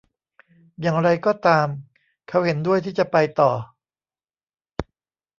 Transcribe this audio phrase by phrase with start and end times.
[0.81, 1.67] อย่างไรก็ตาม
[2.27, 3.51] เขาเห็นด้วยที่จะไปต่อ